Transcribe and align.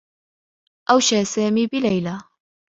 أوشى 0.91 1.25
سامي 1.25 1.67
بليلى. 1.67 2.19